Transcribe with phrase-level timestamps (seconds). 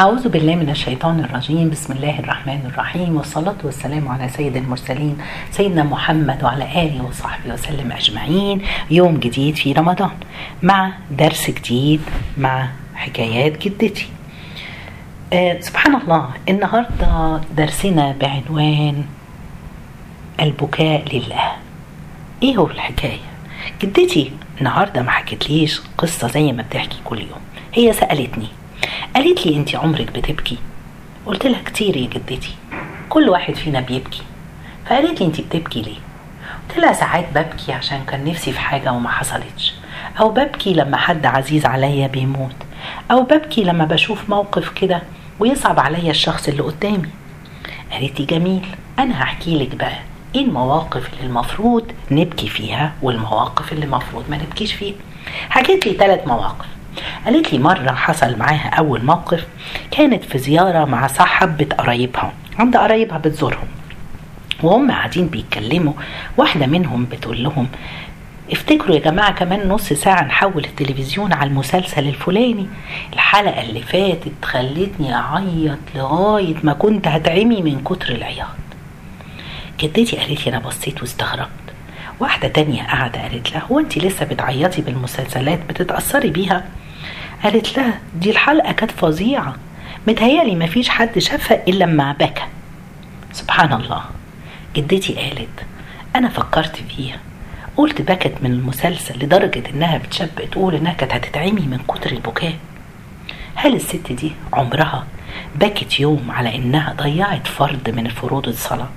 [0.00, 1.70] أعوذ بالله من الشيطان الرجيم.
[1.70, 3.16] بسم الله الرحمن الرحيم.
[3.16, 5.18] والصلاة والسلام على سيد المرسلين
[5.50, 8.62] سيدنا محمد وعلى آله وصحبه وسلم أجمعين.
[8.90, 10.10] يوم جديد في رمضان
[10.62, 12.00] مع درس جديد
[12.38, 14.08] مع حكايات جدتي.
[15.32, 19.04] آه سبحان الله النهاردة درسنا بعنوان
[20.40, 21.52] البكاء لله.
[22.42, 23.28] إيه هو الحكاية؟
[23.82, 27.40] جدتي النهاردة ما حكتليش قصة زي ما بتحكي كل يوم.
[27.74, 28.46] هي سألتني
[29.16, 30.58] قالت لي انت عمرك بتبكي؟
[31.26, 32.54] قلت لها كتير يا جدتي
[33.08, 34.22] كل واحد فينا بيبكي.
[34.86, 35.96] فقالت لي انت بتبكي ليه؟
[36.68, 39.74] قلت لها ساعات ببكي عشان كان نفسي في حاجة وما حصلتش.
[40.20, 42.54] أو ببكي لما حد عزيز عليا بيموت.
[43.10, 45.02] أو ببكي لما بشوف موقف كده
[45.40, 47.08] ويصعب عليا الشخص اللي قدامي.
[47.92, 48.66] قالت لي جميل
[48.98, 49.98] أنا هحكي لك بقى
[50.34, 54.94] إيه المواقف اللي المفروض نبكي فيها والمواقف اللي المفروض ما نبكيش فيها.
[55.50, 56.66] حكيت لي ثلاث مواقف.
[57.24, 59.46] قالت لي مرة حصل معاها أول موقف
[59.90, 63.68] كانت في زيارة مع صاحبة قرايبها عند قرايبها بتزورهم.
[64.62, 65.92] وهم قاعدين بيتكلموا
[66.36, 67.68] واحدة منهم بتقول لهم
[68.52, 72.66] افتكروا يا جماعة كمان نص ساعة نحول التلفزيون على المسلسل الفلاني.
[73.12, 78.46] الحلقة اللي فاتت خلتني أعيط لغاية ما كنت هتعمي من كتر العياط.
[79.80, 81.50] جدتي قالت لي أنا بصيت واستغربت.
[82.20, 86.64] واحدة تانية قاعدة قالت لها هو انت لسه بتعيطي بالمسلسلات؟ بتتأثري بيها؟
[87.44, 89.56] قالت لها دي الحلقة كانت فظيعة.
[90.08, 92.42] متهيألي مفيش حد شافها إلا لما بكى.
[93.32, 94.04] سبحان الله.
[94.76, 95.66] جدتي قالت
[96.16, 97.18] أنا فكرت فيها.
[97.76, 102.54] قلت بكت من المسلسل لدرجة إنها بتشبه تقول إنها كانت هتتعمي من كتر البكاء.
[103.54, 105.06] هل الست دي عمرها
[105.56, 108.88] بكت يوم على إنها ضيعت فرض من فروض الصلاة؟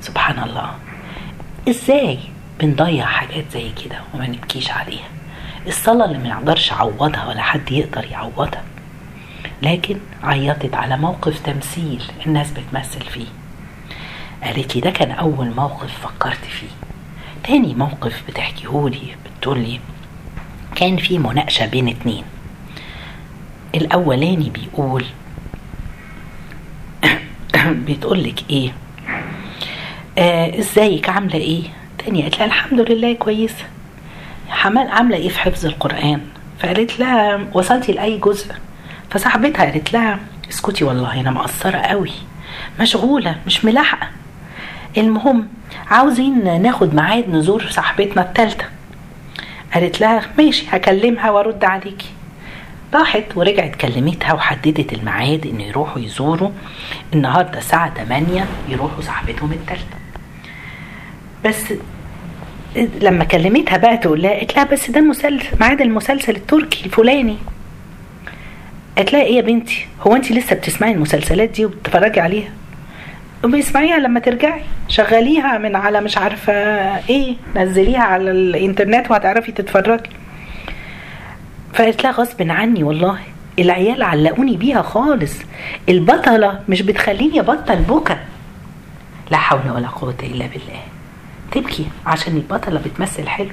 [0.00, 0.70] سبحان الله.
[1.68, 2.18] إزاي
[2.60, 5.08] بنضيع حاجات زي كده وما نبكيش عليها؟
[5.66, 8.64] الصلاة اللي ما نقدرش عوضها ولا حد يقدر يعوضها.
[9.62, 13.26] لكن عيطت على موقف تمثيل الناس بتمثل فيه.
[14.42, 16.68] قالت لي ده كان أول موقف فكرت فيه.
[17.44, 19.80] تاني موقف بتحكيهولي بتقولي
[20.74, 22.24] كان في مناقشة بين اتنين.
[23.74, 25.04] الأولاني بيقول
[27.86, 28.72] بتقولك إيه؟
[30.18, 31.62] آه إزيك؟ عاملة إيه؟
[31.98, 33.64] تانية قالت لها الحمد لله كويسة.
[34.50, 36.20] حمال عاملة إيه في حفظ القرآن؟
[36.58, 38.54] فقالت لها وصلتي لأي جزء؟
[39.10, 40.18] فصاحبتها قالت لها
[40.50, 42.12] اسكتي والله أنا مقصرة قوي.
[42.80, 44.08] مشغولة مش ملاحقة.
[44.98, 45.48] المهم
[45.90, 48.64] عاوزين ناخد ميعاد نزور صاحبتنا التالتة.
[49.74, 52.08] قالت لها ماشي هكلمها وأرد عليكي.
[52.94, 56.50] راحت ورجعت كلمتها وحددت الميعاد إن يروحوا يزوروا.
[57.14, 59.96] النهارده الساعة 8 يروحوا صاحبتهم التالتة.
[61.44, 61.74] بس
[62.76, 67.36] لما كلمتها بقى تقول لها قالت لها بس ده مسلسل ميعاد المسلسل التركي الفلاني.
[68.96, 72.48] قالت لها إيه يا بنتي؟ هو انت لسه بتسمعي المسلسلات دي وبتتفرجي عليها؟
[73.44, 76.52] بيسمعيها لما ترجعي شغليها من على مش عارفة
[77.08, 80.10] إيه نزليها على الإنترنت وهتعرفي تتفرجي.
[81.74, 83.18] فقالت لها غصب عني والله
[83.58, 85.32] العيال علقوني بيها خالص
[85.88, 88.16] البطلة مش بتخليني أبطل بكى
[89.30, 90.80] لا حول ولا قوة إلا بالله.
[91.52, 93.50] تبكي عشان البطلة بتمثل حلو.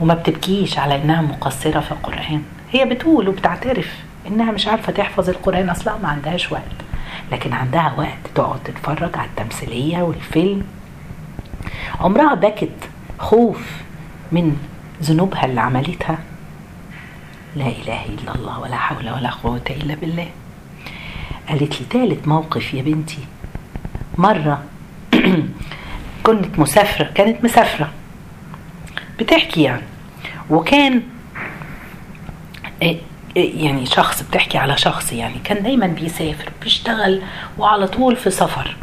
[0.00, 2.42] وما بتبكيش على إنها مقصرة في القرآن.
[2.72, 3.92] هي بتقول وبتعترف
[4.26, 6.62] إنها مش عارفة تحفظ القرآن أصلا ما عندهاش وقت.
[7.32, 10.64] لكن عندها وقت تقعد تتفرج على التمثيلية والفيلم.
[12.00, 12.88] عمرها بكت
[13.18, 13.62] خوف
[14.32, 14.56] من
[15.02, 16.18] ذنوبها اللي عملتها.
[17.56, 20.28] لا إله إلا الله ولا حول ولا قوة إلا بالله.
[21.48, 23.18] قالت لي تالت موقف يا بنتي.
[24.18, 24.62] مرة
[26.24, 27.90] كنت مسافرة كانت مسافرة.
[29.18, 29.82] بتحكي يعني.
[30.50, 31.02] وكان
[33.36, 37.22] يعني شخص بتحكي على شخص يعني كان دايما بيسافر بيشتغل
[37.58, 38.76] وعلى طول في سفر.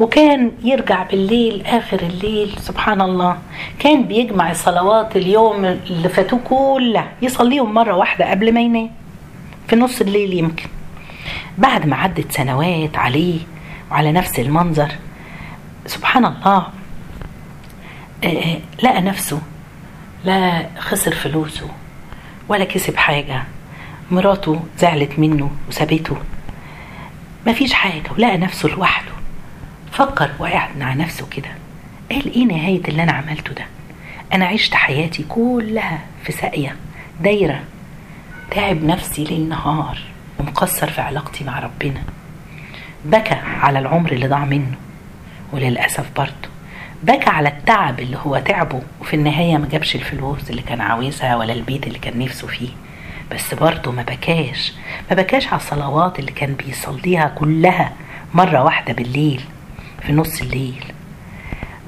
[0.00, 3.38] وكان يرجع بالليل آخر الليل سبحان الله.
[3.78, 8.90] كان بيجمع الصلوات اليوم اللي فاتوه كلها يصليهم مرة واحدة قبل ما ينام.
[9.68, 10.66] في نص الليل يمكن.
[11.58, 13.38] بعد ما عدت سنوات عليه
[13.90, 14.88] وعلى نفس المنظر
[15.86, 16.66] سبحان الله
[18.82, 19.40] لقى نفسه
[20.24, 21.68] لا خسر فلوسه
[22.48, 23.42] ولا كسب حاجة.
[24.10, 26.16] مراته زعلت منه وسابته.
[27.46, 29.12] مفيش حاجة ولقى نفسه لوحده.
[29.92, 31.50] فكر وقعد مع نفسه كده.
[32.10, 33.64] قال إيه نهاية اللي أنا عملته ده؟
[34.32, 36.76] أنا عشت حياتي كلها في ساقية
[37.20, 37.60] دايرة.
[38.50, 39.98] تعب نفسي ليل نهار
[40.38, 42.02] ومقصر في علاقتي مع ربنا.
[43.04, 44.74] بكى على العمر اللي ضاع منه.
[45.52, 46.51] وللأسف برضه
[47.02, 51.52] بكى على التعب اللي هو تعبه وفي النهاية ما جابش الفلوس اللي كان عاوزها ولا
[51.52, 52.68] البيت اللي كان نفسه فيه.
[53.32, 54.72] بس برضه ما بكاش
[55.10, 57.92] ما بكاش على الصلوات اللي كان بيصليها كلها
[58.34, 59.40] مرة واحدة بالليل
[60.02, 60.84] في نص الليل.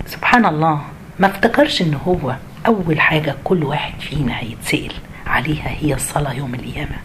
[0.06, 0.80] سبحان الله
[1.18, 4.92] ما افتكرش إن هو أول حاجة كل واحد فينا هيتسأل
[5.26, 6.96] عليها هي الصلاة يوم القيامة.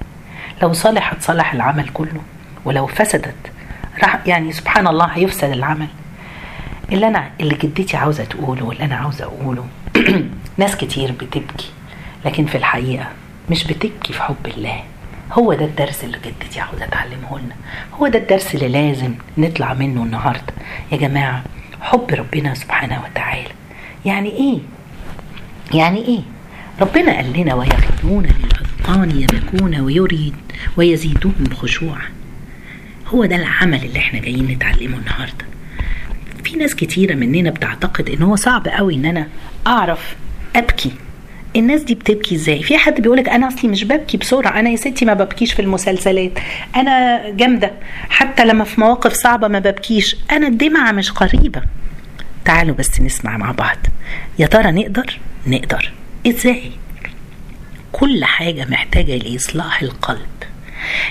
[0.61, 2.21] لو صلحت صلح العمل كله
[2.65, 3.51] ولو فسدت
[4.03, 5.87] راح يعني سبحان الله هيفسد العمل.
[6.91, 9.65] اللي أنا اللي جدتي عاوزة تقوله واللي أنا عاوزة أقوله.
[10.57, 11.69] ناس كتير بتبكي
[12.25, 13.07] لكن في الحقيقة
[13.49, 14.83] مش بتبكي في حب الله.
[15.31, 17.55] هو ده الدرس اللي جدتي عاوزة تعلمه لنا.
[17.93, 20.53] هو ده الدرس اللي لازم نطلع منه النهارده.
[20.91, 21.43] يا جماعة
[21.81, 23.49] حب ربنا سبحانه وتعالى.
[24.05, 24.59] يعني إيه؟
[25.73, 26.21] يعني إيه؟
[26.81, 30.35] ربنا قال لنا ويخرون للاذقان يبكون ويريد
[30.77, 32.09] ويزيدهم خشوعا.
[33.07, 35.45] هو ده العمل اللي إحنا جايين نتعلمه النهارده.
[36.49, 39.27] في ناس كتيرة مننا بتعتقد إن هو صعب قوي إن أنا
[39.67, 40.15] أعرف
[40.55, 40.91] أبكي.
[41.55, 44.59] الناس دي بتبكي إزاي؟ في حد بيقولك أنا أصلي مش ببكي بسرعة.
[44.59, 46.31] أنا يا ستي ما ببكيش في المسلسلات.
[46.75, 47.71] أنا جامدة.
[48.09, 50.15] حتى لما في مواقف صعبة ما ببكيش.
[50.31, 51.61] أنا الدمعة مش قريبة.
[52.45, 53.77] تعالوا بس نسمع مع بعض.
[54.39, 55.91] يا ترى نقدر؟ نقدر.
[56.27, 56.71] إزاي؟
[57.91, 60.43] كل حاجة محتاجة لإصلاح القلب.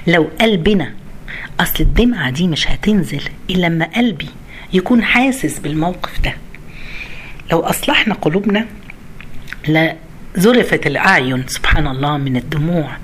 [0.06, 0.92] لو قلبنا
[1.60, 4.28] أصل الدمعة دي مش هتنزل إلا لما قلبي
[4.72, 6.34] يكون حاسس بالموقف ده.
[7.52, 8.66] لو أصلحنا قلوبنا
[9.68, 12.96] لزرفت الأعين سبحان الله من الدموع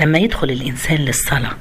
[0.00, 1.56] لما يدخل الإنسان للصلاة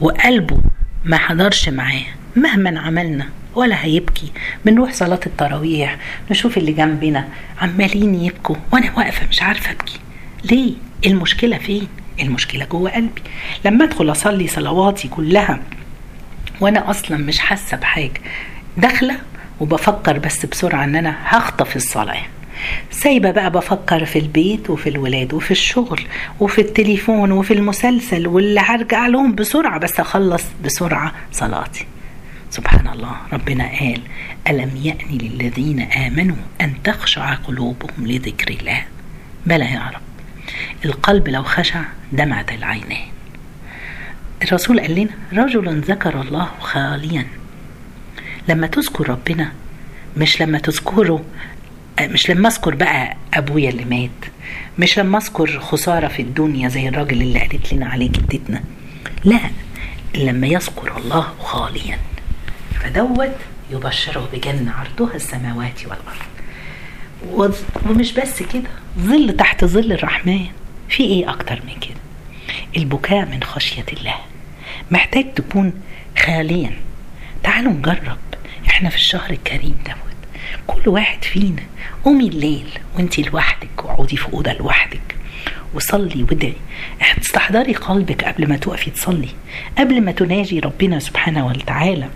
[0.00, 0.60] وقلبه
[1.04, 2.02] ما حضرش معاه
[2.36, 4.32] مهما عملنا ولا هيبكي.
[4.64, 5.96] بنروح صلاة التراويح
[6.30, 7.28] نشوف اللي جنبنا
[7.60, 9.98] عمالين يبكوا وأنا واقفة مش عارفة أبكي.
[10.44, 10.72] ليه؟
[11.06, 11.88] المشكلة فين؟
[12.20, 13.22] المشكلة جوه قلبي.
[13.64, 15.60] لما أدخل أصلي صلواتي كلها
[16.60, 18.20] وأنا أصلا مش حاسة بحاجة
[18.76, 19.16] داخلة
[19.60, 22.22] وبفكر بس بسرعة إن أنا هخطف الصلاة.
[22.90, 26.00] سايبة بقى بفكر في البيت وفي الولاد وفي الشغل
[26.40, 31.86] وفي التليفون وفي المسلسل واللي هرجع لهم بسرعة بس أخلص بسرعة صلاتي.
[32.50, 34.00] سبحان الله ربنا قال
[34.48, 38.82] ألم يأن للذين آمنوا أن تخشع قلوبهم لذكر الله؟
[39.46, 40.00] بلى يا رب
[40.84, 41.80] القلب لو خشع
[42.12, 43.08] دمعت العينين.
[44.42, 47.26] الرسول قال لنا رجل ذكر الله خاليا
[48.48, 49.52] لما تذكر ربنا
[50.16, 51.24] مش لما تذكره
[52.00, 54.30] مش لما اذكر بقى أبويا اللي مات
[54.78, 58.62] مش لما اذكر خسارة في الدنيا زي الراجل اللي قالت لنا عليه جدتنا.
[59.24, 59.40] لا
[60.14, 61.98] لما يذكر الله خاليا.
[62.80, 63.30] فدوت
[63.70, 67.54] يبشره بجنة عرضها السماوات والأرض.
[67.86, 70.46] ومش بس كده ظل تحت ظل الرحمن.
[70.88, 72.00] في إيه أكتر من كده؟
[72.76, 74.14] البكاء من خشية الله.
[74.90, 75.72] محتاج تكون
[76.18, 76.70] خاليا.
[77.42, 78.18] تعالوا نجرب.
[78.74, 80.14] إحنا في الشهر الكريم دوت.
[80.66, 81.62] كل واحد فينا
[82.04, 85.16] قومي الليل وانتي لوحدك واقعدي في أوضة لوحدك.
[85.74, 86.54] وصلي وادعي
[87.22, 89.28] استحضري قلبك قبل ما تقفي تصلي.
[89.78, 92.08] قبل ما تناجي ربنا سبحانه وتعالى.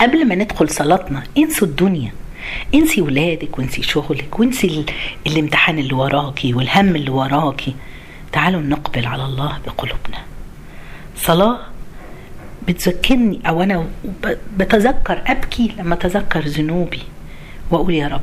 [0.00, 2.12] قبل ما ندخل صلاتنا انسوا الدنيا.
[2.74, 4.84] انسي ولادك وانسي شغلك وانسي
[5.26, 7.74] الامتحان اللي وراكي والهم اللي وراكي.
[8.32, 10.18] تعالوا نقبل على الله بقلوبنا.
[11.16, 11.58] صلاة
[12.66, 13.86] بتذكرني أو أنا
[14.56, 17.02] بتذكر أبكي لما أتذكر ذنوبي
[17.70, 18.20] وأقول يا رب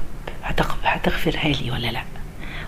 [0.83, 2.03] هتغفرها لي ولا لأ.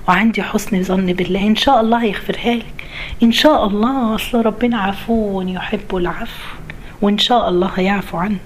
[0.08, 2.86] وعندي حسن ظن بالله إن شاء الله هيغفرها لك.
[3.24, 6.58] إن شاء الله أصل ربنا عفو يحب العفو
[7.02, 8.38] وإن شاء الله هيعفو عنه.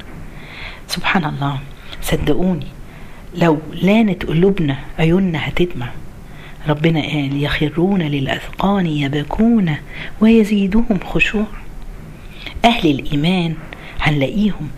[0.87, 1.59] سبحان الله.
[2.01, 2.67] صدقوني
[3.35, 5.87] لو لانت قلوبنا عيوننا هتدمع
[6.69, 9.75] ربنا قال يخرون للأذقان يبكون
[10.21, 11.45] ويزيدهم خشوع.
[12.65, 13.55] أهل الإيمان
[13.99, 14.69] هنلاقيهم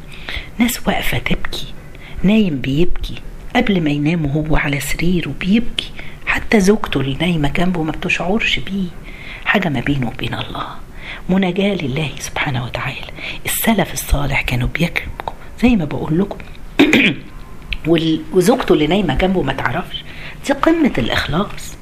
[0.58, 1.66] ناس واقفة تبكي
[2.24, 3.16] نايم بيبكي
[3.56, 5.92] قبل ما ينام وهو على سريره بيبكي
[6.26, 8.88] حتى زوجته اللي نايمة جنبه ما بتشعرش بيه.
[9.46, 10.68] حاجة ما بينه وبين الله.
[11.30, 13.08] مناجاة لله سبحانه وتعالى.
[13.46, 16.38] السلف الصالح كانوا بيبكوا زي ما بقول لكم.
[18.34, 20.04] وزوجته اللي نايمة جنبه ما تعرفش.
[20.48, 21.73] دي قمة الإخلاص.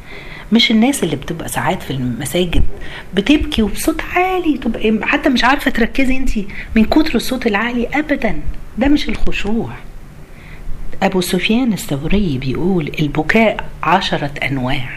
[0.51, 2.63] مش الناس اللي بتبقى ساعات في المساجد
[3.13, 6.31] بتبكي وبصوت عالي تبقى حتى مش عارفة تركزي انت
[6.75, 8.41] من كتر الصوت العالي أبدا.
[8.77, 9.69] ده مش الخشوع.
[11.03, 14.89] أبو سفيان الثوري بيقول البكاء عشرة أنواع.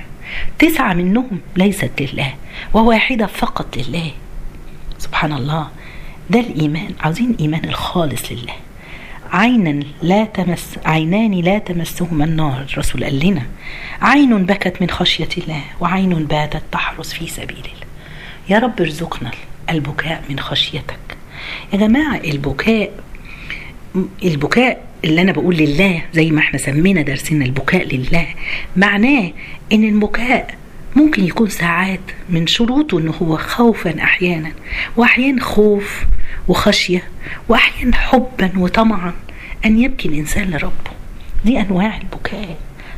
[0.58, 2.34] تسعة منهم ليست لله
[2.75, 4.11] وواحدة فقط لله.
[4.99, 5.68] سبحان الله.
[6.30, 6.94] ده الإيمان.
[7.00, 8.54] عاوزين إيمان الخالص لله.
[9.33, 12.66] عينا لا تمس عينان لا تمسهما النار.
[12.73, 13.43] الرسول قال لنا
[14.02, 17.87] عين بكت من خشية الله وعين باتت تحرس في سبيل الله.
[18.49, 19.31] يا رب ارزقنا
[19.71, 20.99] البكاء من خشيتك.
[21.73, 22.90] يا جماعة البكاء
[24.25, 28.26] البكاء اللي أنا بقول لله زي ما إحنا سمينا درسنا البكاء لله
[28.76, 29.31] معناه
[29.73, 30.54] إن البكاء
[30.97, 32.00] ممكن يكون ساعات
[32.31, 34.52] من شروطه انه هو خوفا أحيانا
[34.97, 36.04] واحيانا خوف
[36.49, 37.03] وخشية
[37.49, 39.13] وأحيانا حبا وطمعا
[39.65, 40.91] أن يبكي الإنسان لربه.
[41.45, 42.57] دي أنواع البكاء.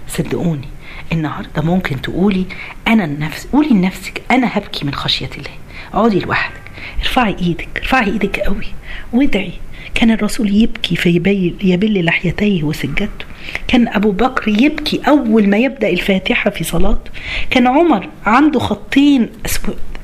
[0.08, 0.68] صدقوني
[1.12, 2.44] النهارده ممكن تقولي
[2.88, 5.50] أنا النفس قولي لنفسك أنا هبكي من خشية الله.
[5.94, 6.60] اقعدي لوحدك
[7.00, 8.66] ارفعي إيدك ارفعي إيدك قوي
[9.12, 9.52] وادعي
[9.96, 13.24] كان الرسول يبكي فيبل لحيتيه وسجدته.
[13.68, 17.10] كان أبو بكر يبكي أول ما يبدأ الفاتحة في صلاته.
[17.50, 19.28] كان عمر عنده خطين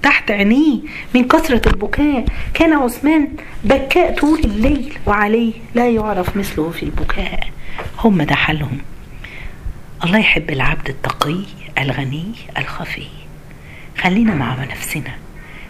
[0.03, 0.79] تحت عينيه
[1.15, 2.25] من كثرة البكاء.
[2.55, 3.29] كان عثمان
[3.65, 7.49] بكاء طول الليل وعليه لا يعرف مثله في البكاء.
[7.99, 8.79] هم ده حالهم
[10.05, 11.41] الله يحب العبد التقي
[11.79, 13.07] الغني الخفي.
[13.99, 15.15] خلينا مع نفسنا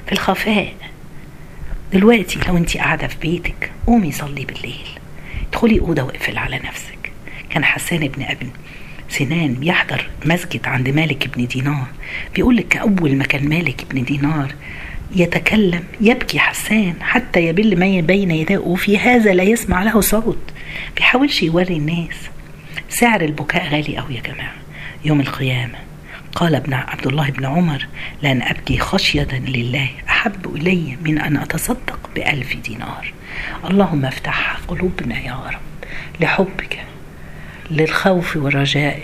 [0.07, 0.73] في الخفاء.
[1.93, 4.89] دلوقتي لو انت قاعدة في بيتك قومي صلي بالليل.
[5.49, 7.13] ادخلي أوضة واقفل على نفسك.
[7.51, 8.49] كان حسان بن ابن
[9.09, 11.87] سنان بيحضر مسجد عند مالك بن دينار.
[12.35, 14.55] بيقول لك أول ما كان مالك بن دينار
[15.17, 20.53] يتكلم يبكي حسان حتى يبل ما بين يديه وفي هذا لا يسمع له صوت.
[20.97, 22.17] بيحاولش يوري الناس.
[22.89, 24.55] سعر البكاء غالي قوي يا جماعة.
[25.05, 25.79] يوم القيامة
[26.35, 27.87] قال ابن عبد الله بن عمر
[28.23, 29.89] لأن أبكي خشية لله
[30.23, 33.13] أحب إلي من أن أتصدق بألف دينار.
[33.71, 35.89] اللهم افتح قلوبنا يا رب
[36.21, 36.79] لحبك
[37.71, 39.03] للخوف والرجاء.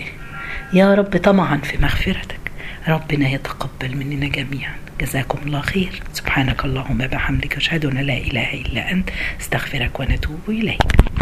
[0.72, 2.40] يا رب طمعا في مغفرتك.
[2.88, 4.74] ربنا يتقبل مننا جميعا.
[5.00, 6.02] جزاكم الله خير.
[6.12, 9.10] سبحانك اللهم بحمدك أشهد أن لا إله إلا أنت.
[9.40, 10.82] استغفرك ونتوب إليك.